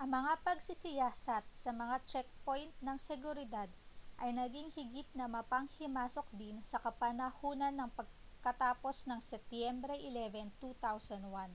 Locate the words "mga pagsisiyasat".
0.18-1.40